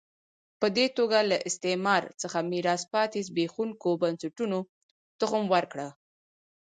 [0.59, 4.59] په دې توګه له استعمار څخه میراث پاتې زبېښونکو بنسټونو
[5.19, 5.87] تخم وکره.